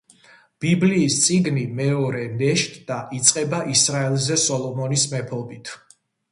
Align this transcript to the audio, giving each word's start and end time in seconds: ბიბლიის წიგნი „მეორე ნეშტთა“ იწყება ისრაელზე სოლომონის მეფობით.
ბიბლიის 0.63 1.17
წიგნი 1.25 1.65
„მეორე 1.81 2.23
ნეშტთა“ 2.39 2.99
იწყება 3.19 3.61
ისრაელზე 3.77 4.41
სოლომონის 4.49 5.09
მეფობით. 5.17 5.75